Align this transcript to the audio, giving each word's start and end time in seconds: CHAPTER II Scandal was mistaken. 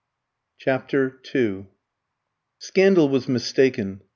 CHAPTER 0.57 1.19
II 1.35 1.67
Scandal 2.57 3.07
was 3.07 3.27
mistaken. 3.29 4.01